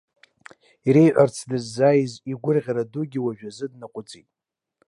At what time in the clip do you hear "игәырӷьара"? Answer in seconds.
2.31-2.83